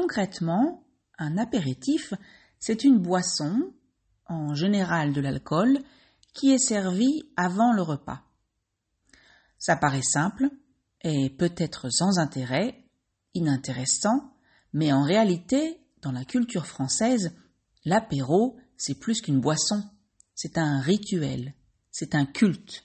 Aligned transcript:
Concrètement, 0.00 0.84
un 1.18 1.38
apéritif, 1.38 2.14
c'est 2.60 2.84
une 2.84 3.00
boisson, 3.00 3.72
en 4.26 4.54
général 4.54 5.12
de 5.12 5.20
l'alcool, 5.20 5.80
qui 6.34 6.52
est 6.52 6.64
servie 6.64 7.28
avant 7.36 7.72
le 7.72 7.82
repas. 7.82 8.22
Ça 9.58 9.74
paraît 9.74 10.04
simple 10.04 10.50
et 11.02 11.30
peut-être 11.30 11.90
sans 11.90 12.20
intérêt, 12.20 12.84
inintéressant, 13.34 14.32
mais 14.72 14.92
en 14.92 15.02
réalité, 15.02 15.80
dans 16.00 16.12
la 16.12 16.24
culture 16.24 16.66
française, 16.66 17.36
l'apéro, 17.84 18.56
c'est 18.76 19.00
plus 19.00 19.20
qu'une 19.20 19.40
boisson, 19.40 19.82
c'est 20.36 20.58
un 20.58 20.78
rituel, 20.78 21.54
c'est 21.90 22.14
un 22.14 22.24
culte. 22.24 22.84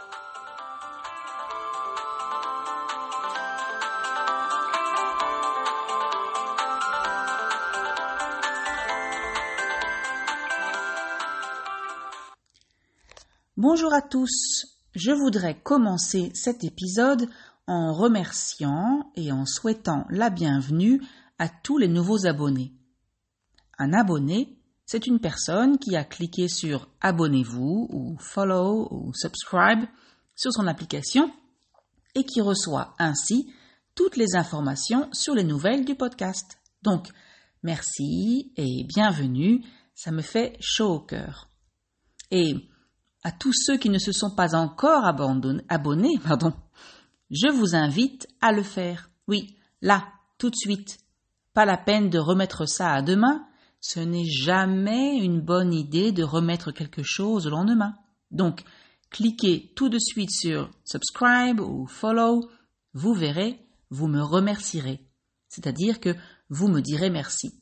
Bonjour 13.63 13.93
à 13.93 14.01
tous. 14.01 14.65
Je 14.95 15.11
voudrais 15.11 15.53
commencer 15.53 16.31
cet 16.33 16.63
épisode 16.63 17.29
en 17.67 17.93
remerciant 17.93 19.11
et 19.15 19.31
en 19.31 19.45
souhaitant 19.45 20.07
la 20.09 20.31
bienvenue 20.31 20.99
à 21.37 21.47
tous 21.47 21.77
les 21.77 21.87
nouveaux 21.87 22.25
abonnés. 22.25 22.73
Un 23.77 23.93
abonné, 23.93 24.57
c'est 24.87 25.05
une 25.05 25.19
personne 25.19 25.77
qui 25.77 25.95
a 25.95 26.03
cliqué 26.03 26.47
sur 26.47 26.89
Abonnez-vous 27.01 27.87
ou 27.91 28.17
Follow 28.17 28.87
ou 28.89 29.13
Subscribe 29.13 29.85
sur 30.33 30.51
son 30.51 30.65
application 30.65 31.31
et 32.15 32.23
qui 32.23 32.41
reçoit 32.41 32.95
ainsi 32.97 33.53
toutes 33.93 34.17
les 34.17 34.35
informations 34.35 35.07
sur 35.13 35.35
les 35.35 35.43
nouvelles 35.43 35.85
du 35.85 35.93
podcast. 35.93 36.57
Donc, 36.81 37.09
merci 37.61 38.53
et 38.57 38.85
bienvenue, 38.85 39.63
ça 39.93 40.09
me 40.09 40.23
fait 40.23 40.57
chaud 40.59 40.95
au 40.95 40.99
cœur. 40.99 41.47
Et 42.31 42.70
à 43.23 43.31
tous 43.31 43.53
ceux 43.53 43.77
qui 43.77 43.89
ne 43.89 43.99
se 43.99 44.11
sont 44.11 44.31
pas 44.31 44.55
encore 44.55 45.05
abonnés, 45.05 46.19
pardon, 46.23 46.53
je 47.29 47.47
vous 47.47 47.75
invite 47.75 48.27
à 48.41 48.51
le 48.51 48.63
faire. 48.63 49.09
Oui, 49.27 49.55
là, 49.81 50.07
tout 50.37 50.49
de 50.49 50.55
suite. 50.55 50.99
Pas 51.53 51.65
la 51.65 51.77
peine 51.77 52.09
de 52.09 52.19
remettre 52.19 52.65
ça 52.65 52.91
à 52.91 53.01
demain. 53.01 53.45
Ce 53.79 53.99
n'est 53.99 54.25
jamais 54.25 55.17
une 55.17 55.41
bonne 55.41 55.73
idée 55.73 56.11
de 56.11 56.23
remettre 56.23 56.71
quelque 56.71 57.03
chose 57.03 57.47
au 57.47 57.49
lendemain. 57.49 57.95
Donc, 58.31 58.63
cliquez 59.09 59.71
tout 59.75 59.89
de 59.89 59.99
suite 59.99 60.31
sur 60.31 60.69
subscribe 60.85 61.59
ou 61.59 61.87
follow. 61.87 62.49
Vous 62.93 63.13
verrez, 63.13 63.59
vous 63.89 64.07
me 64.07 64.21
remercierez. 64.21 65.05
C'est-à-dire 65.47 65.99
que 65.99 66.15
vous 66.49 66.67
me 66.67 66.81
direz 66.81 67.09
merci. 67.09 67.61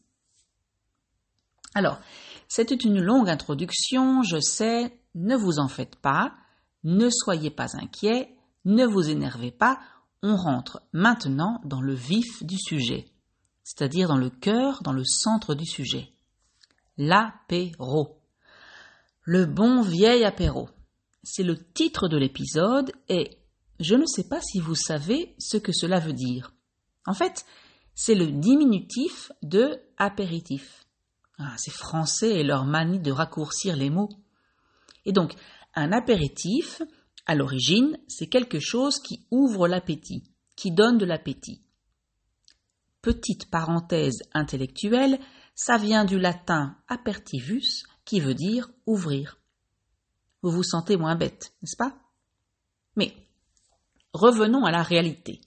Alors, 1.74 2.00
c'était 2.48 2.76
une 2.76 3.00
longue 3.00 3.30
introduction, 3.30 4.24
je 4.24 4.40
sais, 4.40 4.99
ne 5.16 5.36
vous 5.36 5.60
en 5.60 5.68
faites 5.68 5.96
pas, 5.96 6.34
ne 6.84 7.10
soyez 7.10 7.52
pas 7.52 7.76
inquiets, 7.76 8.36
ne 8.66 8.86
vous 8.86 9.10
énervez 9.10 9.52
pas, 9.52 9.80
on 10.22 10.36
rentre 10.36 10.82
maintenant 10.92 11.62
dans 11.64 11.82
le 11.82 11.94
vif 11.94 12.44
du 12.44 12.58
sujet, 12.58 13.06
c'est-à-dire 13.64 14.08
dans 14.08 14.18
le 14.18 14.30
cœur, 14.30 14.82
dans 14.84 14.94
le 14.94 15.06
centre 15.06 15.56
du 15.56 15.66
sujet. 15.66 16.12
L'apéro. 16.98 18.22
Le 19.24 19.46
bon 19.46 19.82
vieil 19.82 20.26
apéro. 20.26 20.70
C'est 21.24 21.44
le 21.44 21.58
titre 21.58 22.08
de 22.08 22.18
l'épisode 22.18 22.92
et 23.08 23.38
je 23.80 23.96
ne 23.96 24.06
sais 24.06 24.28
pas 24.28 24.42
si 24.42 24.60
vous 24.60 24.76
savez 24.76 25.36
ce 25.40 25.58
que 25.58 25.72
cela 25.72 26.00
veut 26.00 26.14
dire. 26.14 26.54
En 27.06 27.14
fait, 27.14 27.46
c'est 27.96 28.16
le 28.16 28.28
diminutif 28.28 29.32
de 29.42 29.80
apéritif. 29.98 30.86
Ah, 31.38 31.56
français 31.70 32.32
et 32.32 32.44
leur 32.44 32.66
manie 32.66 33.00
de 33.00 33.12
raccourcir 33.12 33.78
les 33.78 33.90
mots. 33.90 34.10
Et 35.06 35.12
donc, 35.12 35.34
un 35.76 35.92
apéritif, 35.92 36.82
à 37.26 37.36
l'origine, 37.36 37.98
c'est 38.08 38.28
quelque 38.28 38.60
chose 38.60 39.00
qui 39.00 39.26
ouvre 39.32 39.68
l'appétit, 39.68 40.24
qui 40.56 40.72
donne 40.72 40.98
de 40.98 41.06
l'appétit. 41.06 41.62
Petite 43.02 43.50
parenthèse 43.50 44.24
intellectuelle, 44.34 45.20
ça 45.56 45.78
vient 45.78 46.06
du 46.06 46.20
latin 46.20 46.76
apertivus, 46.88 47.84
qui 48.06 48.20
veut 48.20 48.34
dire 48.34 48.70
ouvrir. 48.86 49.38
Vous 50.42 50.52
vous 50.52 50.64
sentez 50.64 50.98
moins 50.98 51.16
bête, 51.16 51.54
n'est-ce 51.62 51.78
pas? 51.78 51.96
Mais 52.96 53.14
revenons 54.14 54.66
à 54.66 54.72
la 54.72 54.84
réalité. 54.84 55.42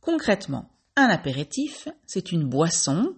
Concrètement, 0.00 0.70
un 0.96 1.08
apéritif, 1.08 1.88
c'est 2.06 2.32
une 2.32 2.48
boisson, 2.48 3.14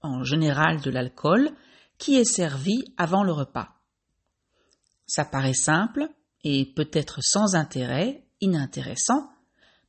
en 0.00 0.22
général 0.22 0.80
de 0.80 0.90
l'alcool, 0.90 1.50
qui 1.98 2.16
est 2.16 2.24
servie 2.24 2.84
avant 2.96 3.24
le 3.24 3.32
repas. 3.32 3.77
Ça 5.08 5.24
paraît 5.24 5.54
simple 5.54 6.08
et 6.44 6.66
peut-être 6.66 7.18
sans 7.22 7.56
intérêt, 7.56 8.24
inintéressant, 8.40 9.28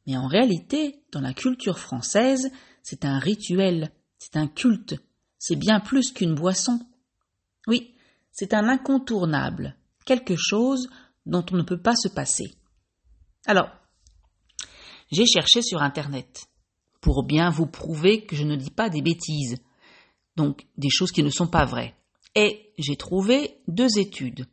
mais 0.07 0.17
en 0.17 0.25
réalité, 0.25 1.03
dans 1.11 1.21
la 1.21 1.33
culture 1.33 1.77
française, 1.77 2.49
c'est 2.81 3.05
un 3.05 3.19
rituel, 3.19 3.91
c'est 4.17 4.37
un 4.37 4.47
culte, 4.47 4.95
c'est 5.37 5.57
bien 5.57 5.79
plus 5.79 6.11
qu'une 6.11 6.33
boisson. 6.33 6.79
Oui, 7.67 7.93
c'est 8.31 8.53
un 8.53 8.67
incontournable, 8.67 9.75
quelque 10.05 10.35
chose 10.35 10.89
dont 11.25 11.45
on 11.51 11.57
ne 11.57 11.63
peut 11.63 11.81
pas 11.81 11.95
se 11.95 12.07
passer. 12.07 12.55
Alors, 13.45 13.69
j'ai 15.11 15.25
cherché 15.25 15.61
sur 15.61 15.81
Internet 15.81 16.45
pour 17.01 17.23
bien 17.23 17.49
vous 17.49 17.67
prouver 17.67 18.25
que 18.25 18.35
je 18.35 18.43
ne 18.45 18.55
dis 18.55 18.71
pas 18.71 18.89
des 18.89 19.01
bêtises, 19.01 19.57
donc 20.35 20.65
des 20.77 20.89
choses 20.89 21.11
qui 21.11 21.23
ne 21.23 21.29
sont 21.29 21.47
pas 21.47 21.65
vraies. 21.65 21.95
Et 22.35 22.73
j'ai 22.77 22.95
trouvé 22.95 23.61
deux 23.67 23.99
études. 23.99 24.47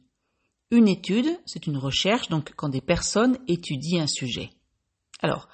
Une 0.70 0.88
étude, 0.88 1.28
c'est 1.46 1.66
une 1.66 1.78
recherche, 1.78 2.28
donc 2.28 2.52
quand 2.56 2.68
des 2.68 2.80
personnes 2.80 3.38
étudient 3.46 4.02
un 4.02 4.06
sujet. 4.08 4.50
Alors, 5.20 5.48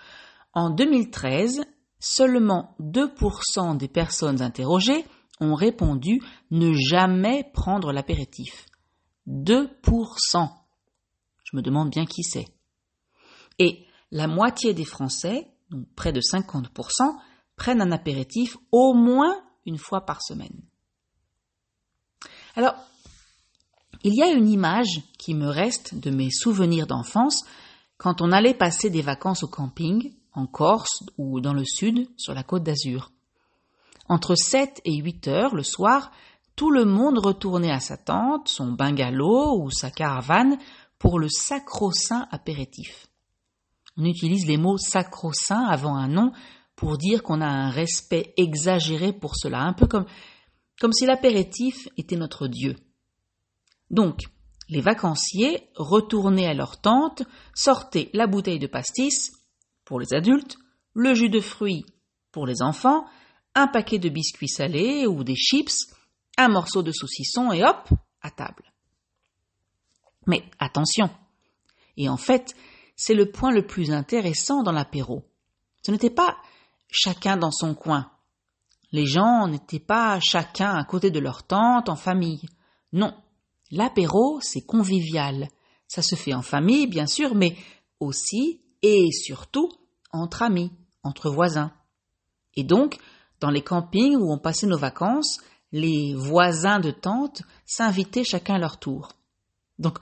en 0.55 0.71
2013, 0.71 1.65
seulement 1.99 2.75
2% 2.81 3.77
des 3.77 3.89
personnes 3.89 4.43
interrogées 4.43 5.05
ont 5.41 5.55
répondu 5.55 6.23
ne 6.51 6.73
jamais 6.73 7.45
prendre 7.53 7.93
l'apéritif. 7.93 8.67
2%. 9.29 9.69
Je 11.45 11.57
me 11.57 11.63
demande 11.63 11.91
bien 11.91 12.07
qui 12.07 12.23
c'est. 12.23 12.49
Et 13.59 13.87
la 14.11 14.27
moitié 14.27 14.75
des 14.75 14.85
Français, 14.85 15.49
donc 15.71 15.87
près 15.95 16.13
de 16.13 16.21
50%, 16.21 16.69
prennent 17.57 17.83
un 17.83 17.93
apéritif 17.93 18.57
au 18.71 18.95
moins 18.95 19.43
une 19.67 19.79
fois 19.79 20.05
par 20.05 20.23
semaine. 20.23 20.63
Alors, 22.57 22.75
il 24.05 24.15
y 24.15 24.23
a 24.23 24.31
une 24.31 24.49
image 24.49 25.03
qui 25.19 25.35
me 25.35 25.49
reste 25.49 25.95
de 25.95 26.11
mes 26.11 26.31
souvenirs 26.31 26.87
d'enfance 26.87 27.45
quand 27.99 28.21
on 28.21 28.33
allait 28.33 28.55
passer 28.55 28.91
des 28.91 29.03
vacances 29.03 29.45
au 29.45 29.49
camping, 29.49 30.13
en 30.35 30.47
Corse 30.47 31.05
ou 31.19 31.41
dans 31.41 31.53
le 31.53 31.65
sud, 31.65 32.09
sur 32.17 32.35
la 32.35 32.43
côte 32.43 32.65
d'Azur. 32.65 33.13
Entre 34.09 34.35
7 34.35 34.81
et 34.85 34.97
8 34.97 35.29
heures 35.29 35.55
le 35.55 35.63
soir, 35.63 36.11
tout 36.57 36.71
le 36.71 36.85
monde 36.85 37.19
retournait 37.19 37.71
à 37.71 37.81
sa 37.81 37.97
tente, 37.97 38.49
son 38.49 38.73
bungalow 38.73 39.63
ou 39.63 39.71
sa 39.71 39.91
caravane 39.91 40.59
pour 40.99 41.19
le 41.19 41.29
sacro-saint 41.29 42.27
apéritif. 42.31 43.07
On 43.97 44.05
utilise 44.05 44.47
les 44.47 44.57
mots 44.57 44.79
sacro-saint 44.79 45.65
avant 45.67 45.95
un 45.95 46.09
nom 46.09 46.33
pour 46.75 46.99
dire 46.99 47.23
qu'on 47.23 47.41
a 47.41 47.47
un 47.47 47.71
respect 47.71 48.35
exagéré 48.37 49.13
pour 49.13 49.37
cela, 49.37 49.61
un 49.61 49.73
peu 49.75 49.87
comme, 49.87 50.07
comme 50.81 50.93
si 50.93 51.07
l'apéritif 51.07 51.89
était 51.97 52.17
notre 52.17 52.49
Dieu. 52.49 52.77
Donc, 53.93 54.23
les 54.69 54.81
vacanciers 54.81 55.69
retournaient 55.77 56.47
à 56.47 56.55
leur 56.55 56.81
tente, 56.81 57.23
sortaient 57.55 58.11
la 58.15 58.27
bouteille 58.27 58.59
de 58.59 58.67
pastis 58.67 59.33
pour 59.85 60.01
les 60.01 60.15
adultes, 60.15 60.57
le 60.95 61.15
jus 61.15 61.29
de 61.29 61.41
fruits 61.41 61.85
pour 62.33 62.47
les 62.47 62.63
enfants, 62.63 63.05
un 63.55 63.67
paquet 63.67 63.99
de 63.99 64.09
biscuits 64.09 64.49
salés 64.49 65.07
ou 65.07 65.25
des 65.25 65.37
chips, 65.37 65.95
un 66.39 66.49
morceau 66.49 66.83
de 66.83 66.93
saucisson 66.93 67.53
et 67.53 67.63
hop, 67.63 67.91
à 68.23 68.31
table. 68.31 68.73
Mais 70.27 70.45
attention. 70.59 71.11
Et 71.97 72.09
en 72.09 72.17
fait, 72.17 72.55
c'est 72.97 73.15
le 73.15 73.31
point 73.31 73.51
le 73.51 73.67
plus 73.67 73.91
intéressant 73.91 74.63
dans 74.63 74.73
l'apéro. 74.73 75.29
Ce 75.83 75.91
n'était 75.91 76.11
pas 76.11 76.39
chacun 76.89 77.37
dans 77.37 77.51
son 77.51 77.75
coin. 77.75 78.11
Les 78.93 79.07
gens 79.07 79.49
n'étaient 79.49 79.81
pas 79.81 80.19
chacun 80.21 80.75
à 80.75 80.85
côté 80.85 81.11
de 81.11 81.19
leur 81.19 81.43
tante 81.43 81.89
en 81.89 81.97
famille. 81.97 82.47
Non, 82.93 83.15
l'apéro, 83.73 84.39
c'est 84.41 84.65
convivial. 84.65 85.49
Ça 85.89 86.03
se 86.03 86.15
fait 86.15 86.35
en 86.35 86.43
famille, 86.43 86.87
bien 86.87 87.07
sûr, 87.07 87.35
mais 87.35 87.57
aussi 87.99 88.61
et 88.83 89.11
surtout 89.11 89.69
entre 90.13 90.43
amis, 90.43 90.71
entre 91.03 91.31
voisins. 91.31 91.73
Et 92.55 92.63
donc, 92.63 92.99
dans 93.41 93.51
les 93.51 93.63
campings 93.63 94.17
où 94.17 94.33
on 94.33 94.39
passait 94.39 94.67
nos 94.67 94.79
vacances, 94.79 95.39
les 95.73 96.15
voisins 96.15 96.79
de 96.79 96.91
tante 96.91 97.43
s'invitaient 97.67 98.25
chacun 98.25 98.55
à 98.55 98.59
leur 98.59 98.79
tour. 98.79 99.09
Donc, 99.79 99.99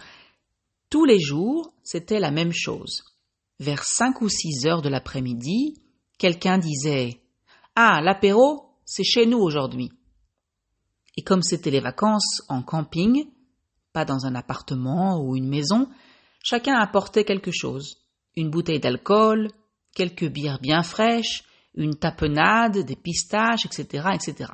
tous 0.90 1.04
les 1.04 1.20
jours, 1.20 1.72
c'était 1.84 2.18
la 2.18 2.32
même 2.32 2.52
chose. 2.52 3.04
Vers 3.60 3.84
cinq 3.84 4.20
ou 4.20 4.28
six 4.28 4.66
heures 4.66 4.82
de 4.82 4.88
l'après-midi, 4.88 5.80
quelqu'un 6.18 6.58
disait 6.58 7.20
Ah, 7.76 8.00
l'apéro, 8.02 8.74
c'est 8.84 9.04
chez 9.04 9.26
nous 9.26 9.38
aujourd'hui. 9.38 9.92
Et 11.16 11.22
comme 11.22 11.42
c'était 11.42 11.70
les 11.70 11.80
vacances 11.80 12.42
en 12.48 12.62
camping, 12.62 13.26
pas 13.92 14.04
dans 14.04 14.26
un 14.26 14.34
appartement 14.34 15.20
ou 15.20 15.36
une 15.36 15.48
maison, 15.48 15.88
chacun 16.42 16.76
apportait 16.78 17.24
quelque 17.24 17.50
chose. 17.52 17.98
Une 18.36 18.50
bouteille 18.50 18.80
d'alcool, 18.80 19.48
quelques 19.94 20.28
bières 20.28 20.60
bien 20.60 20.82
fraîches, 20.82 21.44
une 21.74 21.96
tapenade, 21.96 22.78
des 22.78 22.96
pistaches, 22.96 23.66
etc., 23.66 24.08
etc. 24.14 24.50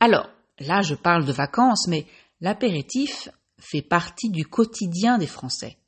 Alors, 0.00 0.28
là 0.58 0.82
je 0.82 0.94
parle 0.94 1.24
de 1.24 1.32
vacances, 1.32 1.86
mais 1.88 2.06
l'apéritif 2.40 3.28
fait 3.58 3.82
partie 3.82 4.30
du 4.30 4.44
quotidien 4.44 5.18
des 5.18 5.26
Français. 5.26 5.78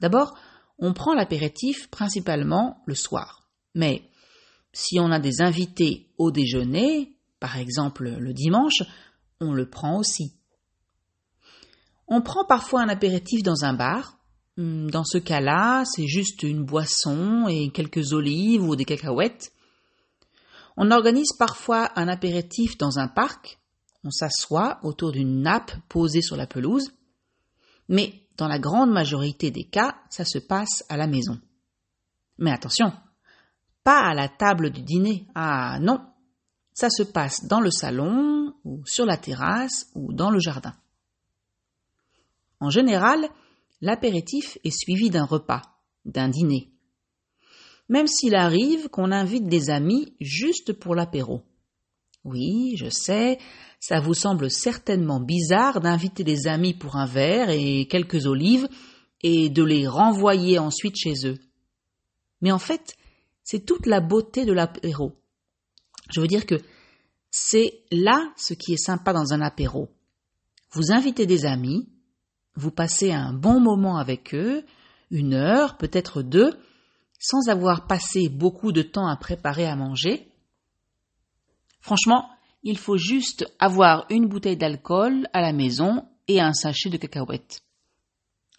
D'abord, 0.00 0.38
on 0.78 0.92
prend 0.92 1.14
l'apéritif 1.14 1.88
principalement 1.90 2.82
le 2.86 2.94
soir. 2.94 3.48
Mais 3.74 4.02
si 4.72 5.00
on 5.00 5.10
a 5.10 5.18
des 5.18 5.40
invités 5.40 6.12
au 6.18 6.30
déjeuner, 6.30 7.16
par 7.40 7.56
exemple 7.56 8.08
le 8.08 8.32
dimanche, 8.32 8.82
on 9.40 9.52
le 9.52 9.68
prend 9.68 9.98
aussi. 9.98 10.37
On 12.08 12.22
prend 12.22 12.44
parfois 12.44 12.82
un 12.82 12.88
apéritif 12.88 13.42
dans 13.42 13.64
un 13.64 13.74
bar. 13.74 14.18
Hmm, 14.56 14.90
dans 14.90 15.04
ce 15.04 15.18
cas-là, 15.18 15.84
c'est 15.84 16.06
juste 16.06 16.42
une 16.42 16.64
boisson 16.64 17.46
et 17.48 17.70
quelques 17.70 18.12
olives 18.12 18.62
ou 18.62 18.74
des 18.76 18.84
cacahuètes. 18.84 19.52
On 20.76 20.90
organise 20.90 21.32
parfois 21.38 21.90
un 21.96 22.08
apéritif 22.08 22.78
dans 22.78 22.98
un 22.98 23.08
parc. 23.08 23.58
On 24.04 24.10
s'assoit 24.10 24.78
autour 24.82 25.12
d'une 25.12 25.42
nappe 25.42 25.72
posée 25.88 26.22
sur 26.22 26.36
la 26.36 26.46
pelouse. 26.46 26.92
Mais 27.88 28.26
dans 28.36 28.48
la 28.48 28.58
grande 28.58 28.90
majorité 28.90 29.50
des 29.50 29.64
cas, 29.64 29.96
ça 30.08 30.24
se 30.24 30.38
passe 30.38 30.84
à 30.88 30.96
la 30.96 31.06
maison. 31.06 31.38
Mais 32.38 32.52
attention, 32.52 32.92
pas 33.84 34.00
à 34.00 34.14
la 34.14 34.28
table 34.28 34.70
du 34.70 34.82
dîner. 34.82 35.26
Ah 35.34 35.78
non, 35.80 36.00
ça 36.72 36.88
se 36.90 37.02
passe 37.02 37.44
dans 37.46 37.60
le 37.60 37.70
salon, 37.70 38.54
ou 38.64 38.86
sur 38.86 39.04
la 39.04 39.16
terrasse, 39.16 39.90
ou 39.94 40.12
dans 40.12 40.30
le 40.30 40.38
jardin. 40.38 40.74
En 42.60 42.70
général, 42.70 43.28
l'apéritif 43.80 44.58
est 44.64 44.76
suivi 44.76 45.10
d'un 45.10 45.24
repas, 45.24 45.62
d'un 46.04 46.28
dîner. 46.28 46.70
Même 47.88 48.06
s'il 48.06 48.34
arrive 48.34 48.88
qu'on 48.88 49.12
invite 49.12 49.46
des 49.46 49.70
amis 49.70 50.14
juste 50.20 50.72
pour 50.72 50.94
l'apéro. 50.94 51.42
Oui, 52.24 52.74
je 52.76 52.90
sais, 52.90 53.38
ça 53.80 54.00
vous 54.00 54.14
semble 54.14 54.50
certainement 54.50 55.20
bizarre 55.20 55.80
d'inviter 55.80 56.24
des 56.24 56.46
amis 56.46 56.74
pour 56.74 56.96
un 56.96 57.06
verre 57.06 57.50
et 57.50 57.86
quelques 57.86 58.26
olives 58.26 58.68
et 59.22 59.48
de 59.48 59.62
les 59.62 59.86
renvoyer 59.86 60.58
ensuite 60.58 60.96
chez 60.96 61.26
eux. 61.26 61.38
Mais 62.40 62.52
en 62.52 62.58
fait, 62.58 62.96
c'est 63.42 63.64
toute 63.64 63.86
la 63.86 64.00
beauté 64.00 64.44
de 64.44 64.52
l'apéro. 64.52 65.16
Je 66.10 66.20
veux 66.20 66.26
dire 66.26 66.44
que 66.44 66.60
c'est 67.30 67.82
là 67.90 68.32
ce 68.36 68.54
qui 68.54 68.72
est 68.72 68.84
sympa 68.84 69.12
dans 69.12 69.32
un 69.32 69.40
apéro. 69.40 69.88
Vous 70.72 70.92
invitez 70.92 71.26
des 71.26 71.46
amis, 71.46 71.88
vous 72.58 72.72
passez 72.72 73.12
un 73.12 73.32
bon 73.32 73.60
moment 73.60 73.98
avec 73.98 74.34
eux, 74.34 74.64
une 75.12 75.34
heure, 75.34 75.76
peut-être 75.76 76.22
deux, 76.22 76.58
sans 77.20 77.48
avoir 77.48 77.86
passé 77.86 78.28
beaucoup 78.28 78.72
de 78.72 78.82
temps 78.82 79.06
à 79.06 79.16
préparer 79.16 79.66
à 79.66 79.76
manger. 79.76 80.28
Franchement, 81.80 82.28
il 82.64 82.76
faut 82.76 82.96
juste 82.96 83.46
avoir 83.60 84.06
une 84.10 84.26
bouteille 84.26 84.56
d'alcool 84.56 85.28
à 85.32 85.40
la 85.40 85.52
maison 85.52 86.04
et 86.26 86.40
un 86.40 86.52
sachet 86.52 86.90
de 86.90 86.96
cacahuètes. 86.96 87.62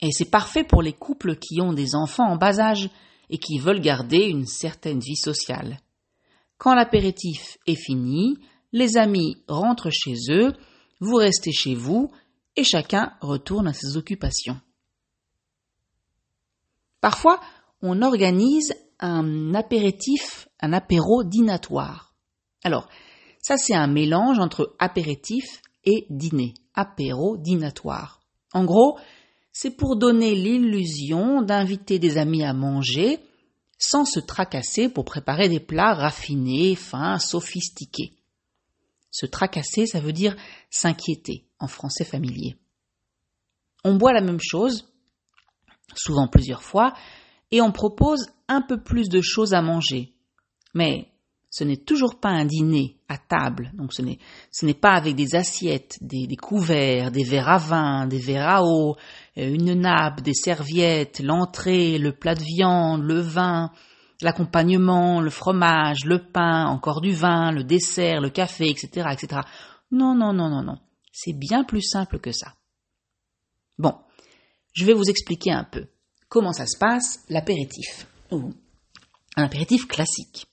Et 0.02 0.12
c'est 0.14 0.32
parfait 0.32 0.64
pour 0.64 0.82
les 0.82 0.94
couples 0.94 1.36
qui 1.36 1.60
ont 1.60 1.74
des 1.74 1.94
enfants 1.94 2.32
en 2.32 2.38
bas 2.38 2.58
âge 2.60 2.90
et 3.30 3.38
qui 3.38 3.60
veulent 3.60 3.82
garder 3.82 4.28
une 4.30 4.46
certaine 4.46 5.02
vie 5.02 5.18
sociale. 5.18 5.78
Quand 6.58 6.74
l'apéritif 6.74 7.58
est 7.68 7.76
fini, 7.76 8.38
les 8.72 8.96
amis 8.96 9.44
rentrent 9.50 9.92
chez 9.92 10.16
eux, 10.30 10.54
vous 11.02 11.16
restez 11.16 11.52
chez 11.52 11.76
vous 11.76 12.10
et 12.56 12.64
chacun 12.64 13.14
retourne 13.22 13.68
à 13.68 13.74
ses 13.74 13.98
occupations. 13.98 14.60
Parfois, 17.02 17.40
on 17.82 18.02
organise 18.02 18.74
un 19.00 19.54
apéritif, 19.54 20.50
un 20.60 20.74
apéro 20.74 21.24
dînatoire. 21.24 22.14
Alors, 22.64 22.90
ça 23.42 23.58
c'est 23.58 23.74
un 23.74 23.88
mélange 23.88 24.40
entre 24.40 24.76
apéritif 24.80 25.62
et 25.86 26.06
dîner, 26.10 26.54
apéro 26.74 27.38
dînatoire. 27.38 28.22
En 28.54 28.66
gros, 28.66 29.00
c'est 29.54 29.72
pour 29.72 29.96
donner 29.96 30.36
l'illusion 30.36 31.42
d'inviter 31.42 32.00
des 32.00 32.18
amis 32.18 32.44
à 32.44 32.54
manger 32.54 33.20
sans 33.78 34.04
se 34.04 34.20
tracasser 34.20 34.90
pour 34.90 35.06
préparer 35.06 35.48
des 35.48 35.62
plats 35.62 35.94
raffinés, 35.94 36.76
fins, 36.76 37.18
sophistiqués. 37.18 38.14
Se 39.10 39.26
tracasser, 39.26 39.86
ça 39.86 40.02
veut 40.02 40.14
dire 40.14 40.36
s'inquiéter 40.70 41.49
en 41.60 41.68
français 41.68 42.06
familier. 42.06 42.58
On 43.84 43.96
boit 43.96 44.14
la 44.14 44.22
même 44.22 44.40
chose, 44.42 44.92
souvent 45.96 46.28
plusieurs 46.28 46.64
fois, 46.64 46.94
et 47.52 47.62
on 47.62 47.72
propose 47.72 48.30
un 48.48 48.62
peu 48.62 48.82
plus 48.82 49.10
de 49.10 49.22
choses 49.22 49.54
à 49.54 49.62
manger. 49.62 50.14
Mais 50.74 51.10
ce 51.50 51.64
n'est 51.64 51.78
toujours 51.78 52.20
pas 52.20 52.30
un 52.30 52.46
dîner 52.46 52.98
à 53.08 53.18
table, 53.18 53.72
donc 53.74 53.92
ce 53.94 54.04
n'est, 54.04 54.74
pas 54.76 54.92
avec 54.92 55.16
des 55.16 55.36
assiettes, 55.36 55.98
des, 56.02 56.28
des, 56.28 56.36
couverts, 56.36 57.12
des 57.12 57.24
verres 57.24 57.50
à 57.50 57.58
vin, 57.58 58.06
des 58.06 58.20
verres 58.20 58.48
à 58.48 58.64
eau, 58.64 58.96
euh, 59.38 59.54
une 59.54 59.74
nappe, 59.74 60.22
des 60.22 60.36
serviettes, 60.36 61.22
l'entrée, 61.22 61.98
le 61.98 62.12
plat 62.12 62.36
de 62.36 62.44
viande, 62.44 63.02
le 63.02 63.20
vin, 63.20 63.72
l'accompagnement, 64.22 65.22
le 65.22 65.32
fromage, 65.32 66.06
le 66.06 66.20
pain, 66.20 66.68
encore 66.68 67.02
du 67.02 67.14
vin, 67.14 67.52
le 67.52 67.64
dessert, 67.64 68.22
le 68.22 68.30
café, 68.30 68.70
etc., 68.70 69.08
etc. 69.12 69.42
Non, 69.92 70.14
non, 70.14 70.34
non, 70.34 70.50
non, 70.50 70.62
non. 70.62 70.78
C'est 71.22 71.34
bien 71.34 71.66
plus 71.66 71.82
simple 71.82 72.18
que 72.18 72.32
ça. 72.32 72.56
Bon, 73.78 73.94
je 74.72 74.86
vais 74.86 74.94
vous 74.94 75.10
expliquer 75.10 75.52
un 75.52 75.66
peu 75.66 75.88
comment 76.30 76.54
ça 76.54 76.66
se 76.66 76.78
passe 76.78 77.26
l'apéritif, 77.28 78.08
un 78.32 79.44
apéritif 79.44 79.86
classique. 79.86 80.48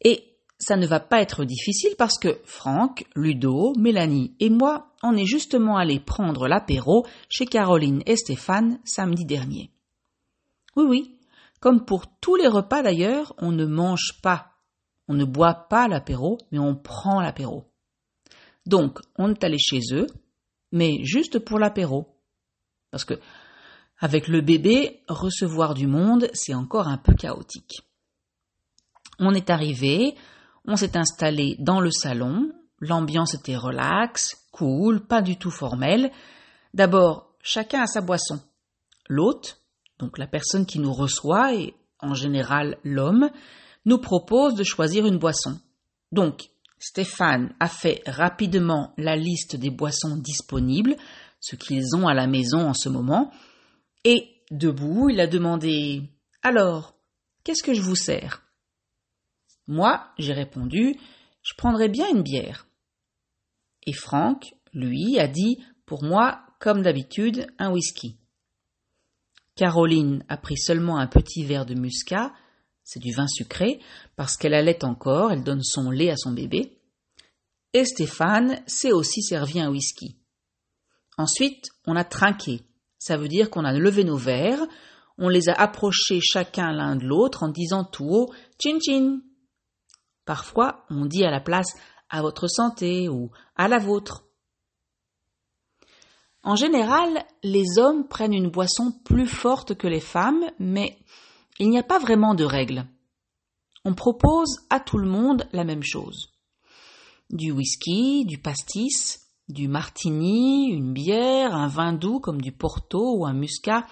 Et 0.00 0.38
ça 0.58 0.78
ne 0.78 0.86
va 0.86 0.98
pas 0.98 1.20
être 1.20 1.44
difficile 1.44 1.94
parce 1.98 2.18
que 2.18 2.40
Franck, 2.44 3.04
Ludo, 3.14 3.74
Mélanie 3.76 4.34
et 4.40 4.48
moi, 4.48 4.94
on 5.02 5.14
est 5.14 5.26
justement 5.26 5.76
allés 5.76 6.00
prendre 6.00 6.48
l'apéro 6.48 7.04
chez 7.28 7.44
Caroline 7.44 8.02
et 8.06 8.16
Stéphane 8.16 8.80
samedi 8.84 9.26
dernier. 9.26 9.70
Oui, 10.74 10.84
oui, 10.88 11.18
comme 11.60 11.84
pour 11.84 12.06
tous 12.18 12.36
les 12.36 12.48
repas 12.48 12.82
d'ailleurs, 12.82 13.34
on 13.36 13.52
ne 13.52 13.66
mange 13.66 14.22
pas, 14.22 14.52
on 15.06 15.12
ne 15.12 15.26
boit 15.26 15.66
pas 15.68 15.86
l'apéro, 15.86 16.38
mais 16.50 16.58
on 16.58 16.74
prend 16.74 17.20
l'apéro. 17.20 17.69
Donc, 18.70 19.00
on 19.18 19.30
est 19.30 19.42
allé 19.42 19.58
chez 19.58 19.80
eux, 19.90 20.06
mais 20.70 21.02
juste 21.02 21.40
pour 21.40 21.58
l'apéro. 21.58 22.06
Parce 22.92 23.04
que, 23.04 23.14
avec 23.98 24.28
le 24.28 24.42
bébé, 24.42 25.02
recevoir 25.08 25.74
du 25.74 25.88
monde, 25.88 26.30
c'est 26.34 26.54
encore 26.54 26.86
un 26.86 26.96
peu 26.96 27.12
chaotique. 27.14 27.82
On 29.18 29.34
est 29.34 29.50
arrivé, 29.50 30.14
on 30.66 30.76
s'est 30.76 30.96
installé 30.96 31.56
dans 31.58 31.80
le 31.80 31.90
salon, 31.90 32.52
l'ambiance 32.78 33.34
était 33.34 33.56
relaxe, 33.56 34.46
cool, 34.52 35.04
pas 35.04 35.20
du 35.20 35.36
tout 35.36 35.50
formelle. 35.50 36.12
D'abord, 36.72 37.34
chacun 37.42 37.82
a 37.82 37.86
sa 37.88 38.00
boisson. 38.00 38.40
L'hôte, 39.08 39.60
donc 39.98 40.16
la 40.16 40.28
personne 40.28 40.64
qui 40.64 40.78
nous 40.78 40.92
reçoit, 40.92 41.56
et 41.56 41.74
en 41.98 42.14
général 42.14 42.78
l'homme, 42.84 43.30
nous 43.84 43.98
propose 43.98 44.54
de 44.54 44.62
choisir 44.62 45.06
une 45.06 45.18
boisson. 45.18 45.58
Donc, 46.12 46.50
Stéphane 46.80 47.54
a 47.60 47.68
fait 47.68 48.02
rapidement 48.06 48.94
la 48.96 49.14
liste 49.14 49.54
des 49.54 49.70
boissons 49.70 50.16
disponibles, 50.16 50.96
ce 51.38 51.54
qu'ils 51.54 51.94
ont 51.94 52.08
à 52.08 52.14
la 52.14 52.26
maison 52.26 52.66
en 52.66 52.74
ce 52.74 52.88
moment, 52.88 53.30
et 54.04 54.42
debout, 54.50 55.10
il 55.10 55.20
a 55.20 55.26
demandé 55.26 56.02
Alors, 56.42 56.94
qu'est-ce 57.44 57.62
que 57.62 57.74
je 57.74 57.82
vous 57.82 57.96
sers? 57.96 58.42
Moi, 59.66 60.10
j'ai 60.18 60.32
répondu 60.32 60.96
Je 61.42 61.52
prendrais 61.56 61.90
bien 61.90 62.08
une 62.08 62.22
bière. 62.22 62.66
Et 63.86 63.92
Franck, 63.92 64.54
lui, 64.72 65.18
a 65.18 65.28
dit 65.28 65.62
Pour 65.84 66.02
moi, 66.02 66.40
comme 66.60 66.80
d'habitude, 66.80 67.46
un 67.58 67.70
whisky. 67.70 68.16
Caroline 69.54 70.24
a 70.28 70.38
pris 70.38 70.56
seulement 70.56 70.98
un 70.98 71.06
petit 71.06 71.44
verre 71.44 71.66
de 71.66 71.74
muscat, 71.74 72.32
c'est 72.90 72.98
du 72.98 73.12
vin 73.12 73.28
sucré, 73.28 73.78
parce 74.16 74.36
qu'elle 74.36 74.52
allait 74.52 74.84
encore, 74.84 75.30
elle 75.30 75.44
donne 75.44 75.62
son 75.62 75.92
lait 75.92 76.10
à 76.10 76.16
son 76.16 76.32
bébé. 76.32 76.76
Et 77.72 77.84
Stéphane 77.84 78.60
s'est 78.66 78.90
aussi 78.90 79.22
servi 79.22 79.60
un 79.60 79.70
whisky. 79.70 80.16
Ensuite, 81.16 81.68
on 81.86 81.94
a 81.94 82.02
trinqué. 82.02 82.62
Ça 82.98 83.16
veut 83.16 83.28
dire 83.28 83.48
qu'on 83.48 83.64
a 83.64 83.72
levé 83.72 84.02
nos 84.02 84.16
verres, 84.16 84.66
on 85.18 85.28
les 85.28 85.48
a 85.48 85.52
approchés 85.52 86.18
chacun 86.20 86.72
l'un 86.72 86.96
de 86.96 87.04
l'autre 87.04 87.44
en 87.44 87.48
disant 87.48 87.84
tout 87.84 88.08
haut 88.08 88.32
Chin 88.60 88.78
Chin. 88.84 89.20
Parfois, 90.24 90.84
on 90.90 91.06
dit 91.06 91.24
à 91.24 91.30
la 91.30 91.40
place 91.40 91.76
à 92.08 92.22
votre 92.22 92.48
santé 92.48 93.08
ou 93.08 93.30
à 93.54 93.68
la 93.68 93.78
vôtre. 93.78 94.24
En 96.42 96.56
général, 96.56 97.24
les 97.44 97.78
hommes 97.78 98.08
prennent 98.08 98.34
une 98.34 98.50
boisson 98.50 98.90
plus 99.04 99.28
forte 99.28 99.76
que 99.76 99.86
les 99.86 100.00
femmes, 100.00 100.50
mais 100.58 100.98
il 101.60 101.70
n'y 101.70 101.78
a 101.78 101.84
pas 101.84 101.98
vraiment 101.98 102.34
de 102.34 102.44
règle. 102.44 102.86
On 103.84 103.94
propose 103.94 104.58
à 104.68 104.80
tout 104.80 104.98
le 104.98 105.08
monde 105.08 105.46
la 105.52 105.64
même 105.64 105.82
chose. 105.82 106.32
Du 107.30 107.52
whisky, 107.52 108.24
du 108.24 108.38
pastis, 108.38 109.20
du 109.48 109.68
martini, 109.68 110.70
une 110.70 110.92
bière, 110.92 111.54
un 111.54 111.68
vin 111.68 111.92
doux 111.92 112.18
comme 112.18 112.40
du 112.40 112.50
porto 112.50 113.16
ou 113.16 113.26
un 113.26 113.32
muscat, 113.32 113.86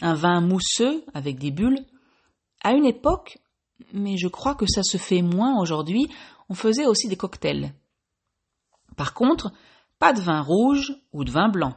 un 0.00 0.14
vin 0.14 0.40
mousseux 0.40 1.04
avec 1.12 1.38
des 1.38 1.50
bulles. 1.50 1.84
À 2.62 2.72
une 2.72 2.86
époque, 2.86 3.38
mais 3.92 4.16
je 4.16 4.28
crois 4.28 4.54
que 4.54 4.66
ça 4.66 4.82
se 4.82 4.96
fait 4.96 5.22
moins 5.22 5.60
aujourd'hui, 5.60 6.08
on 6.48 6.54
faisait 6.54 6.86
aussi 6.86 7.08
des 7.08 7.16
cocktails. 7.16 7.74
Par 8.96 9.12
contre, 9.12 9.52
pas 9.98 10.12
de 10.12 10.20
vin 10.20 10.40
rouge 10.40 10.94
ou 11.12 11.24
de 11.24 11.30
vin 11.30 11.48
blanc 11.48 11.74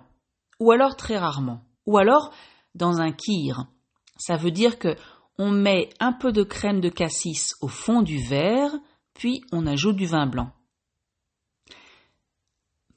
ou 0.61 0.71
alors 0.71 0.95
très 0.95 1.17
rarement, 1.17 1.61
ou 1.87 1.97
alors 1.97 2.31
dans 2.75 3.01
un 3.01 3.11
kir. 3.11 3.65
Ça 4.17 4.37
veut 4.37 4.51
dire 4.51 4.77
que 4.77 4.95
on 5.41 5.49
met 5.49 5.89
un 5.99 6.13
peu 6.13 6.31
de 6.31 6.43
crème 6.43 6.81
de 6.81 6.89
cassis 6.89 7.55
au 7.61 7.67
fond 7.67 8.03
du 8.03 8.19
verre, 8.19 8.71
puis 9.15 9.41
on 9.51 9.65
ajoute 9.65 9.95
du 9.95 10.05
vin 10.05 10.27
blanc. 10.27 10.51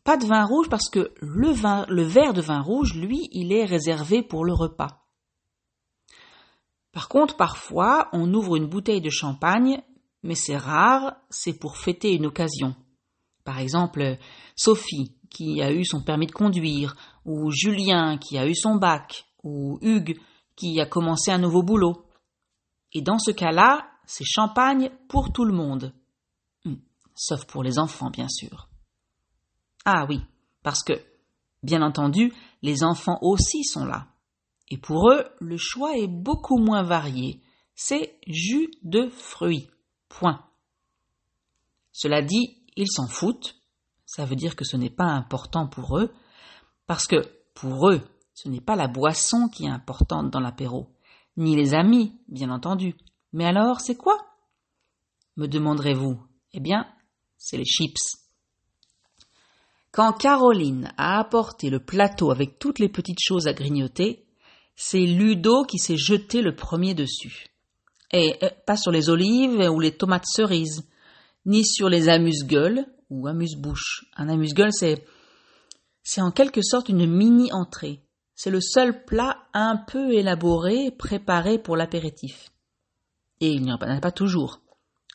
Pas 0.04 0.18
de 0.18 0.26
vin 0.26 0.44
rouge 0.44 0.68
parce 0.68 0.90
que 0.90 1.14
le, 1.22 2.02
verre 2.02 2.34
de 2.34 2.42
vin 2.42 2.60
rouge, 2.60 2.94
lui, 2.94 3.30
il 3.32 3.50
est 3.50 3.64
réservé 3.64 4.22
pour 4.22 4.44
le 4.44 4.52
repas. 4.52 5.06
Par 6.92 7.08
contre, 7.08 7.38
parfois, 7.38 8.10
on 8.12 8.34
ouvre 8.34 8.56
une 8.56 8.68
bouteille 8.68 9.00
de 9.00 9.08
champagne, 9.08 9.82
mais 10.22 10.34
c'est 10.34 10.58
rare, 10.58 11.16
c'est 11.30 11.58
pour 11.58 11.78
fêter 11.78 12.12
une 12.12 12.26
occasion. 12.26 12.76
Par 13.44 13.58
exemple, 13.58 14.18
Sophie, 14.54 15.16
qui 15.30 15.62
a 15.62 15.72
eu 15.72 15.86
son 15.86 16.02
permis 16.02 16.26
de 16.26 16.32
conduire, 16.32 16.94
ou 17.24 17.50
Julien 17.50 18.18
qui 18.18 18.36
a 18.36 18.46
eu 18.46 18.54
son 18.54 18.76
bac, 18.76 19.24
ou 19.42 19.78
Hugues 19.80 20.18
qui 20.56 20.78
a 20.78 20.84
commencé 20.84 21.30
un 21.30 21.38
nouveau 21.38 21.62
boulot. 21.62 22.04
Et 22.94 23.02
dans 23.02 23.18
ce 23.18 23.32
cas-là, 23.32 23.90
c'est 24.06 24.24
champagne 24.24 24.90
pour 25.08 25.32
tout 25.32 25.44
le 25.44 25.52
monde. 25.52 25.92
Hum, 26.64 26.80
sauf 27.14 27.44
pour 27.46 27.62
les 27.62 27.78
enfants, 27.78 28.10
bien 28.10 28.28
sûr. 28.28 28.68
Ah 29.84 30.06
oui, 30.08 30.20
parce 30.62 30.82
que, 30.82 30.94
bien 31.62 31.82
entendu, 31.82 32.32
les 32.62 32.84
enfants 32.84 33.18
aussi 33.20 33.64
sont 33.64 33.84
là. 33.84 34.06
Et 34.68 34.78
pour 34.78 35.10
eux, 35.10 35.24
le 35.40 35.56
choix 35.58 35.96
est 35.96 36.08
beaucoup 36.08 36.58
moins 36.58 36.82
varié. 36.82 37.42
C'est 37.74 38.18
jus 38.26 38.70
de 38.82 39.08
fruits. 39.08 39.68
Point. 40.08 40.44
Cela 41.92 42.22
dit, 42.22 42.62
ils 42.76 42.90
s'en 42.90 43.08
foutent. 43.08 43.56
Ça 44.06 44.24
veut 44.24 44.36
dire 44.36 44.56
que 44.56 44.64
ce 44.64 44.76
n'est 44.76 44.90
pas 44.90 45.04
important 45.04 45.66
pour 45.66 45.98
eux, 45.98 46.12
parce 46.86 47.06
que, 47.06 47.16
pour 47.54 47.90
eux, 47.90 48.00
ce 48.34 48.48
n'est 48.48 48.60
pas 48.60 48.76
la 48.76 48.88
boisson 48.88 49.48
qui 49.48 49.64
est 49.64 49.70
importante 49.70 50.30
dans 50.30 50.40
l'apéro, 50.40 50.93
ni 51.36 51.56
les 51.56 51.74
amis, 51.74 52.12
bien 52.28 52.50
entendu. 52.50 52.94
Mais 53.32 53.44
alors, 53.44 53.80
c'est 53.80 53.96
quoi? 53.96 54.16
Me 55.36 55.46
demanderez-vous. 55.46 56.18
Eh 56.52 56.60
bien, 56.60 56.86
c'est 57.36 57.56
les 57.56 57.64
chips. 57.64 58.18
Quand 59.90 60.12
Caroline 60.12 60.92
a 60.96 61.18
apporté 61.18 61.70
le 61.70 61.80
plateau 61.80 62.30
avec 62.30 62.58
toutes 62.58 62.78
les 62.78 62.88
petites 62.88 63.22
choses 63.22 63.46
à 63.46 63.52
grignoter, 63.52 64.26
c'est 64.76 65.06
Ludo 65.06 65.64
qui 65.64 65.78
s'est 65.78 65.96
jeté 65.96 66.42
le 66.42 66.54
premier 66.54 66.94
dessus. 66.94 67.46
Et 68.12 68.36
euh, 68.42 68.50
pas 68.66 68.76
sur 68.76 68.90
les 68.90 69.08
olives 69.08 69.68
ou 69.70 69.80
les 69.80 69.96
tomates 69.96 70.26
cerises, 70.26 70.84
ni 71.46 71.64
sur 71.64 71.88
les 71.88 72.08
amuse-gueules 72.08 72.86
ou 73.10 73.26
amuse-bouches. 73.26 74.06
Un 74.16 74.28
amuse-gueule, 74.28 74.72
c'est 74.72 75.04
c'est 76.04 76.20
en 76.20 76.30
quelque 76.30 76.60
sorte 76.62 76.90
une 76.90 77.06
mini-entrée. 77.06 78.02
C'est 78.34 78.50
le 78.50 78.60
seul 78.60 79.04
plat 79.04 79.38
un 79.52 79.76
peu 79.76 80.12
élaboré, 80.12 80.90
préparé 80.90 81.58
pour 81.58 81.76
l'apéritif. 81.76 82.50
Et 83.40 83.50
il 83.50 83.62
n'y 83.62 83.72
en 83.72 83.76
a 83.76 84.00
pas 84.00 84.12
toujours. 84.12 84.60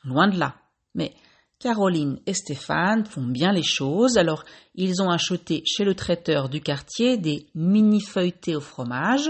Loin 0.04 0.28
de 0.28 0.38
là. 0.38 0.56
Mais 0.96 1.14
Caroline 1.60 2.20
et 2.26 2.34
Stéphane 2.34 3.06
font 3.06 3.26
bien 3.26 3.52
les 3.52 3.64
choses, 3.64 4.18
alors 4.18 4.46
ils 4.76 5.02
ont 5.02 5.10
acheté 5.10 5.62
chez 5.66 5.84
le 5.84 5.94
traiteur 5.94 6.48
du 6.48 6.62
quartier 6.62 7.18
des 7.18 7.48
mini 7.54 8.02
feuilletés 8.02 8.56
au 8.56 8.62
fromage. 8.62 9.30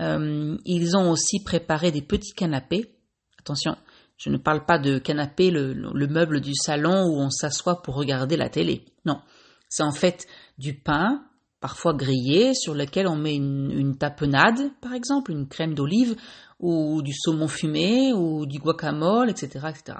Euh, 0.00 0.56
ils 0.64 0.96
ont 0.96 1.10
aussi 1.10 1.42
préparé 1.44 1.92
des 1.92 2.02
petits 2.02 2.32
canapés. 2.32 2.96
Attention, 3.38 3.76
je 4.16 4.30
ne 4.30 4.36
parle 4.36 4.64
pas 4.66 4.78
de 4.78 4.98
canapé, 4.98 5.50
le 5.50 6.06
meuble 6.08 6.40
du 6.40 6.54
salon 6.54 7.04
où 7.04 7.20
on 7.20 7.30
s'assoit 7.30 7.82
pour 7.82 7.94
regarder 7.94 8.36
la 8.36 8.48
télé. 8.48 8.84
Non, 9.04 9.20
c'est 9.68 9.84
en 9.84 9.92
fait 9.92 10.26
du 10.58 10.74
pain, 10.74 11.24
parfois 11.60 11.92
grillé, 11.92 12.54
sur 12.54 12.74
lequel 12.74 13.06
on 13.06 13.16
met 13.16 13.34
une, 13.34 13.96
tapenade, 13.96 14.70
par 14.80 14.94
exemple, 14.94 15.30
une 15.30 15.46
crème 15.46 15.74
d'olive, 15.74 16.16
ou 16.58 17.02
du 17.02 17.12
saumon 17.12 17.48
fumé, 17.48 18.12
ou 18.12 18.46
du 18.46 18.58
guacamole, 18.58 19.30
etc., 19.30 19.68
etc. 19.68 19.98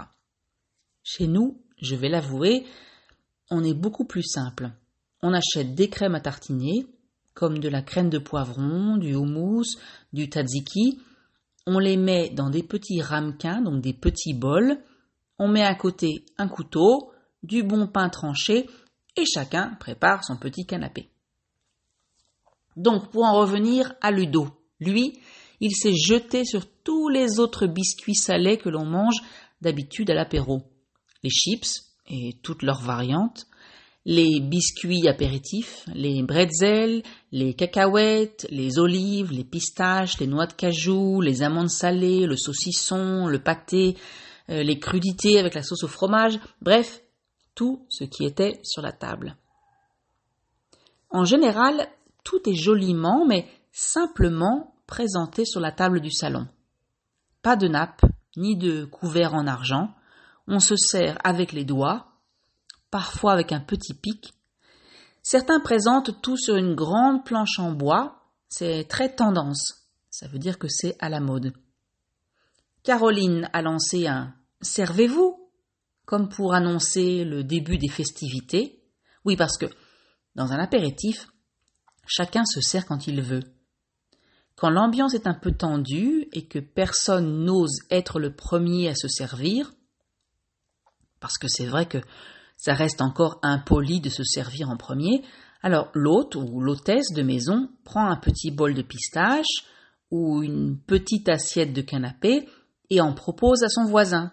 Chez 1.02 1.26
nous, 1.26 1.60
je 1.80 1.94
vais 1.94 2.08
l'avouer, 2.08 2.64
on 3.50 3.62
est 3.62 3.74
beaucoup 3.74 4.04
plus 4.04 4.22
simple. 4.22 4.70
On 5.22 5.34
achète 5.34 5.74
des 5.74 5.88
crèmes 5.88 6.14
à 6.14 6.20
tartiner, 6.20 6.86
comme 7.34 7.58
de 7.58 7.68
la 7.68 7.82
crème 7.82 8.10
de 8.10 8.18
poivron, 8.18 8.96
du 8.96 9.14
houmous, 9.14 9.76
du 10.12 10.24
tzatziki. 10.24 10.98
On 11.66 11.78
les 11.78 11.96
met 11.96 12.30
dans 12.30 12.50
des 12.50 12.62
petits 12.62 13.02
ramequins, 13.02 13.60
donc 13.60 13.82
des 13.82 13.92
petits 13.92 14.34
bols. 14.34 14.78
On 15.38 15.48
met 15.48 15.64
à 15.64 15.74
côté 15.74 16.24
un 16.38 16.48
couteau, 16.48 17.12
du 17.42 17.62
bon 17.62 17.86
pain 17.86 18.08
tranché 18.08 18.68
et 19.16 19.24
chacun 19.24 19.74
prépare 19.80 20.24
son 20.24 20.36
petit 20.36 20.66
canapé. 20.66 21.08
Donc, 22.76 23.10
pour 23.10 23.24
en 23.24 23.38
revenir 23.38 23.94
à 24.00 24.10
Ludo, 24.10 24.48
lui, 24.80 25.18
il 25.60 25.74
s'est 25.74 25.94
jeté 25.94 26.44
sur 26.44 26.66
tous 26.84 27.08
les 27.08 27.38
autres 27.38 27.66
biscuits 27.66 28.14
salés 28.14 28.58
que 28.58 28.68
l'on 28.68 28.86
mange 28.86 29.20
d'habitude 29.60 30.10
à 30.10 30.14
l'apéro. 30.14 30.62
Les 31.22 31.30
chips 31.30 31.92
et 32.08 32.38
toutes 32.42 32.62
leurs 32.62 32.80
variantes, 32.80 33.46
les 34.06 34.40
biscuits 34.40 35.06
apéritifs, 35.08 35.84
les 35.94 36.22
bretzels, 36.22 37.02
les 37.32 37.54
cacahuètes, 37.54 38.46
les 38.50 38.78
olives, 38.78 39.30
les 39.30 39.44
pistaches, 39.44 40.18
les 40.18 40.26
noix 40.26 40.46
de 40.46 40.54
cajou, 40.54 41.20
les 41.20 41.42
amandes 41.42 41.68
salées, 41.68 42.26
le 42.26 42.36
saucisson, 42.36 43.26
le 43.26 43.42
pâté, 43.42 43.96
euh, 44.48 44.62
les 44.62 44.78
crudités 44.78 45.38
avec 45.38 45.54
la 45.54 45.62
sauce 45.62 45.84
au 45.84 45.88
fromage, 45.88 46.40
bref, 46.62 47.02
tout 47.54 47.84
ce 47.90 48.04
qui 48.04 48.24
était 48.24 48.58
sur 48.64 48.80
la 48.80 48.92
table. 48.92 49.36
En 51.10 51.24
général, 51.24 51.88
tout 52.24 52.48
est 52.48 52.54
joliment, 52.54 53.26
mais 53.26 53.48
simplement 53.72 54.74
présenté 54.86 55.44
sur 55.44 55.60
la 55.60 55.72
table 55.72 56.00
du 56.00 56.10
salon. 56.10 56.46
Pas 57.42 57.56
de 57.56 57.68
nappe, 57.68 58.02
ni 58.36 58.56
de 58.56 58.84
couvert 58.84 59.34
en 59.34 59.46
argent, 59.46 59.94
on 60.46 60.60
se 60.60 60.74
sert 60.76 61.18
avec 61.24 61.52
les 61.52 61.64
doigts, 61.64 62.08
parfois 62.90 63.32
avec 63.32 63.52
un 63.52 63.60
petit 63.60 63.94
pic. 63.94 64.34
Certains 65.22 65.60
présentent 65.60 66.20
tout 66.22 66.36
sur 66.36 66.56
une 66.56 66.74
grande 66.74 67.24
planche 67.24 67.58
en 67.58 67.72
bois, 67.72 68.24
c'est 68.48 68.86
très 68.88 69.14
tendance, 69.14 69.86
ça 70.10 70.26
veut 70.28 70.38
dire 70.38 70.58
que 70.58 70.68
c'est 70.68 70.96
à 70.98 71.08
la 71.08 71.20
mode. 71.20 71.52
Caroline 72.82 73.48
a 73.52 73.62
lancé 73.62 74.06
un 74.06 74.34
Servez-vous 74.62 75.50
comme 76.04 76.28
pour 76.28 76.54
annoncer 76.54 77.24
le 77.24 77.44
début 77.44 77.78
des 77.78 77.88
festivités. 77.88 78.82
Oui, 79.24 79.36
parce 79.36 79.56
que 79.56 79.66
dans 80.34 80.52
un 80.52 80.58
apéritif, 80.58 81.28
chacun 82.10 82.44
se 82.44 82.60
sert 82.60 82.86
quand 82.86 83.06
il 83.06 83.22
veut. 83.22 83.44
Quand 84.56 84.68
l'ambiance 84.68 85.14
est 85.14 85.28
un 85.28 85.34
peu 85.34 85.52
tendue 85.52 86.28
et 86.32 86.46
que 86.46 86.58
personne 86.58 87.44
n'ose 87.44 87.78
être 87.90 88.18
le 88.18 88.34
premier 88.34 88.88
à 88.88 88.94
se 88.94 89.08
servir, 89.08 89.72
parce 91.20 91.38
que 91.38 91.48
c'est 91.48 91.66
vrai 91.66 91.86
que 91.86 91.98
ça 92.56 92.74
reste 92.74 93.00
encore 93.00 93.38
impoli 93.42 94.00
de 94.00 94.10
se 94.10 94.24
servir 94.24 94.68
en 94.68 94.76
premier, 94.76 95.22
alors 95.62 95.90
l'hôte 95.94 96.34
ou 96.34 96.60
l'hôtesse 96.60 97.12
de 97.14 97.22
maison 97.22 97.70
prend 97.84 98.10
un 98.10 98.16
petit 98.16 98.50
bol 98.50 98.74
de 98.74 98.82
pistache 98.82 99.64
ou 100.10 100.42
une 100.42 100.78
petite 100.78 101.28
assiette 101.28 101.72
de 101.72 101.82
canapé 101.82 102.48
et 102.90 103.00
en 103.00 103.14
propose 103.14 103.62
à 103.62 103.68
son 103.68 103.84
voisin 103.84 104.32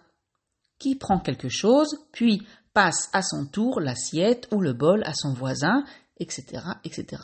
qui 0.79 0.95
prend 0.95 1.19
quelque 1.19 1.49
chose, 1.49 1.95
puis 2.11 2.41
passe 2.73 3.09
à 3.13 3.21
son 3.21 3.45
tour 3.45 3.79
l'assiette 3.79 4.47
ou 4.51 4.61
le 4.61 4.73
bol 4.73 5.03
à 5.05 5.13
son 5.13 5.33
voisin, 5.33 5.83
etc., 6.19 6.63
etc. 6.83 7.21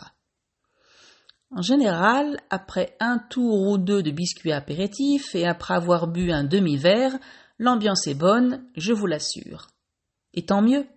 En 1.55 1.62
général, 1.62 2.39
après 2.50 2.98
un 3.00 3.19
tour 3.19 3.67
ou 3.67 3.77
deux 3.77 4.01
de 4.01 4.10
biscuits 4.10 4.51
apéritifs 4.51 5.36
et 5.36 5.45
après 5.45 5.75
avoir 5.75 6.07
bu 6.07 6.31
un 6.31 6.43
demi-verre, 6.43 7.15
l'ambiance 7.60 8.07
est 8.07 8.15
bonne, 8.15 8.65
je 8.75 8.91
vous 8.91 9.05
l'assure. 9.05 9.67
Et 10.33 10.45
tant 10.48 10.63
mieux, 10.63 10.88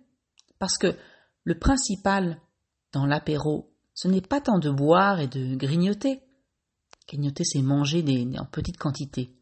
parce 0.57 0.79
que 0.79 0.95
le 1.43 1.59
principal 1.59 2.41
dans 2.91 3.05
l'apéro, 3.05 3.71
ce 3.93 4.07
n'est 4.07 4.21
pas 4.21 4.41
tant 4.41 4.57
de 4.57 4.71
boire 4.71 5.19
et 5.19 5.27
de 5.27 5.55
grignoter. 5.55 6.21
Grignoter, 7.07 7.43
c'est 7.43 7.61
manger 7.61 8.03
en 8.39 8.45
petite 8.45 8.77
quantité. 8.77 9.35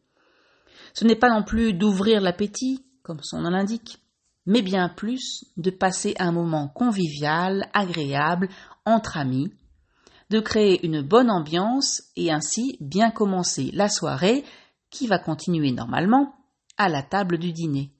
Ce 0.92 1.06
n'est 1.06 1.16
pas 1.16 1.30
non 1.30 1.42
plus 1.42 1.72
d'ouvrir 1.72 2.20
l'appétit, 2.20 2.84
comme 3.02 3.22
son 3.22 3.40
nom 3.40 3.50
l'indique, 3.50 4.02
mais 4.44 4.60
bien 4.60 4.90
plus 4.90 5.46
de 5.56 5.70
passer 5.70 6.14
un 6.18 6.30
moment 6.30 6.68
convivial, 6.68 7.70
agréable, 7.72 8.50
entre 8.84 9.16
amis, 9.16 9.50
de 10.30 10.40
créer 10.40 10.84
une 10.84 11.02
bonne 11.02 11.30
ambiance 11.30 12.02
et 12.16 12.32
ainsi 12.32 12.76
bien 12.80 13.10
commencer 13.10 13.70
la 13.72 13.88
soirée 13.88 14.44
qui 14.90 15.06
va 15.06 15.18
continuer 15.18 15.72
normalement 15.72 16.34
à 16.76 16.88
la 16.88 17.02
table 17.02 17.38
du 17.38 17.52
dîner. 17.52 17.92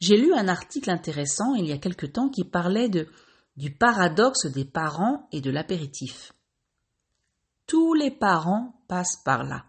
J'ai 0.00 0.16
lu 0.16 0.34
un 0.34 0.48
article 0.48 0.90
intéressant 0.90 1.54
il 1.54 1.66
y 1.66 1.72
a 1.72 1.78
quelque 1.78 2.06
temps 2.06 2.28
qui 2.28 2.44
parlait 2.44 2.90
du 3.56 3.74
paradoxe 3.74 4.46
des 4.46 4.64
parents 4.64 5.28
et 5.32 5.40
de 5.40 5.50
l'apéritif. 5.50 6.32
Tous 7.66 7.94
les 7.94 8.10
parents 8.10 8.80
passent 8.88 9.20
par 9.24 9.42
là. 9.42 9.64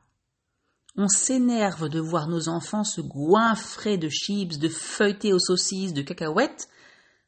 On 0.97 1.07
s'énerve 1.07 1.89
de 1.89 1.99
voir 1.99 2.27
nos 2.27 2.49
enfants 2.49 2.83
se 2.83 3.01
goinfrer 3.01 3.97
de 3.97 4.09
chips, 4.09 4.57
de 4.57 4.67
feuilletés 4.67 5.31
aux 5.31 5.39
saucisses, 5.39 5.93
de 5.93 6.01
cacahuètes. 6.01 6.67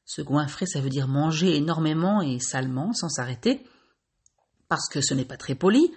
Se 0.10 0.24
goinfrer, 0.24 0.66
ça 0.66 0.82
veut 0.82 0.90
dire 0.90 1.08
manger 1.08 1.56
énormément 1.56 2.24
et 2.24 2.40
salement, 2.40 2.94
sans 2.94 3.10
s'arrêter, 3.10 3.64
parce 4.68 4.90
que 4.90 5.02
ce 5.02 5.14
n'est 5.14 5.24
pas 5.24 5.38
très 5.38 5.54
poli, 5.54 5.94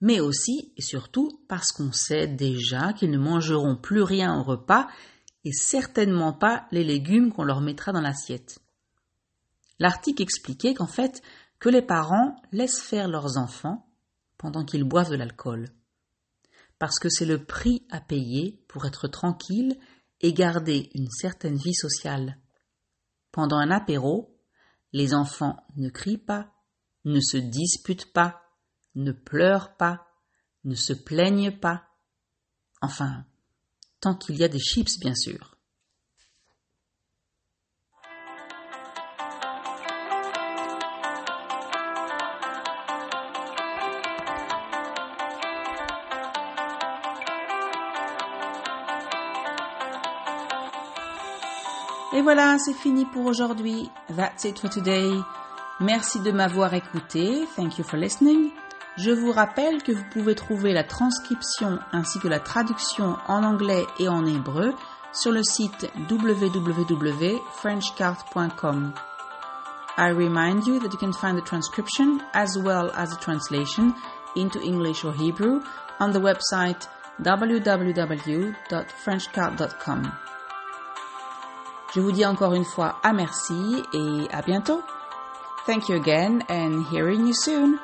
mais 0.00 0.18
aussi 0.18 0.72
et 0.78 0.80
surtout 0.80 1.42
parce 1.46 1.70
qu'on 1.70 1.92
sait 1.92 2.26
déjà 2.26 2.94
qu'ils 2.94 3.10
ne 3.10 3.18
mangeront 3.18 3.76
plus 3.76 4.00
rien 4.00 4.34
au 4.38 4.42
repas 4.42 4.88
et 5.44 5.52
certainement 5.52 6.32
pas 6.32 6.66
les 6.72 6.84
légumes 6.84 7.34
qu'on 7.34 7.44
leur 7.44 7.60
mettra 7.60 7.92
dans 7.92 8.00
l'assiette. 8.00 8.60
L'article 9.78 10.22
expliquait 10.22 10.72
qu'en 10.72 10.86
fait, 10.86 11.20
que 11.58 11.68
les 11.68 11.82
parents 11.82 12.36
laissent 12.50 12.80
faire 12.80 13.08
leurs 13.08 13.36
enfants 13.36 13.86
pendant 14.38 14.64
qu'ils 14.64 14.84
boivent 14.84 15.10
de 15.10 15.16
l'alcool 15.16 15.68
parce 16.78 16.98
que 16.98 17.08
c'est 17.10 17.26
le 17.26 17.44
prix 17.44 17.86
à 17.90 18.00
payer 18.00 18.62
pour 18.68 18.86
être 18.86 19.06
tranquille 19.08 19.78
et 20.20 20.32
garder 20.32 20.90
une 20.94 21.10
certaine 21.10 21.56
vie 21.56 21.74
sociale. 21.74 22.38
Pendant 23.34 23.56
un 23.56 23.72
apéro, 23.72 24.38
les 24.92 25.12
enfants 25.12 25.66
ne 25.74 25.88
crient 25.88 26.18
pas, 26.18 26.52
ne 27.04 27.18
se 27.18 27.36
disputent 27.36 28.12
pas, 28.12 28.44
ne 28.94 29.10
pleurent 29.10 29.76
pas, 29.76 30.06
ne 30.62 30.76
se 30.76 30.92
plaignent 30.92 31.58
pas. 31.58 31.82
Enfin, 32.80 33.26
tant 33.98 34.14
qu'il 34.14 34.36
y 34.36 34.44
a 34.44 34.48
des 34.48 34.60
chips, 34.60 35.00
bien 35.00 35.16
sûr. 35.16 35.53
Et 52.14 52.22
voilà, 52.22 52.56
c'est 52.58 52.74
fini 52.74 53.04
pour 53.06 53.26
aujourd'hui. 53.26 53.90
That's 54.16 54.44
it 54.44 54.60
for 54.60 54.70
today. 54.70 55.10
Merci 55.80 56.20
de 56.20 56.30
m'avoir 56.30 56.72
écouté. 56.72 57.48
Thank 57.56 57.78
you 57.78 57.84
for 57.84 57.98
listening. 57.98 58.52
Je 58.96 59.10
vous 59.10 59.32
rappelle 59.32 59.82
que 59.82 59.90
vous 59.90 60.04
pouvez 60.12 60.36
trouver 60.36 60.72
la 60.72 60.84
transcription 60.84 61.80
ainsi 61.90 62.20
que 62.20 62.28
la 62.28 62.38
traduction 62.38 63.16
en 63.26 63.42
anglais 63.42 63.84
et 63.98 64.08
en 64.08 64.24
hébreu 64.24 64.72
sur 65.12 65.32
le 65.32 65.42
site 65.42 65.90
www.frenchcart.com. 66.08 68.92
I 69.96 70.10
remind 70.10 70.66
you 70.66 70.78
that 70.78 70.92
you 70.92 70.98
can 70.98 71.12
find 71.12 71.36
the 71.36 71.44
transcription 71.44 72.20
as 72.32 72.56
well 72.56 72.92
as 72.96 73.10
the 73.10 73.18
translation 73.18 73.92
into 74.36 74.60
English 74.60 75.04
or 75.04 75.12
Hebrew 75.12 75.60
on 75.98 76.12
the 76.12 76.20
website 76.20 76.86
www.frenchcart.com. 77.20 80.12
Je 81.94 82.00
vous 82.00 82.10
dis 82.10 82.26
encore 82.26 82.54
une 82.54 82.64
fois 82.64 82.96
à 83.04 83.12
merci 83.12 83.84
et 83.92 84.28
à 84.32 84.42
bientôt. 84.42 84.82
Thank 85.64 85.88
you 85.88 85.94
again 85.94 86.42
and 86.48 86.84
hearing 86.90 87.26
you 87.26 87.32
soon. 87.32 87.78